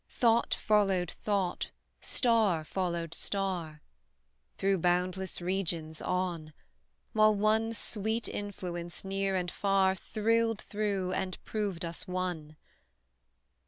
Thought 0.09 0.55
followed 0.55 1.11
thought, 1.11 1.69
star 1.99 2.63
followed 2.63 3.13
star, 3.13 3.83
Through 4.57 4.79
boundless 4.79 5.39
regions, 5.41 6.01
on; 6.01 6.53
While 7.13 7.35
one 7.35 7.71
sweet 7.73 8.27
influence, 8.27 9.05
near 9.05 9.35
and 9.35 9.51
far, 9.51 9.93
Thrilled 9.93 10.61
through, 10.63 11.13
and 11.13 11.37
proved 11.45 11.85
us 11.85 12.07
one! 12.07 12.57